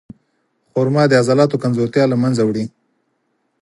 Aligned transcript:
خرما 0.71 1.03
د 1.07 1.13
عضلاتو 1.21 1.61
کمزورتیا 1.63 2.03
له 2.09 2.17
منځه 2.23 2.41
وړي. 2.45 2.65